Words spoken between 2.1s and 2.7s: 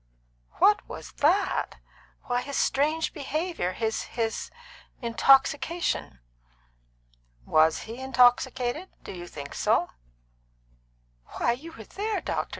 Why, his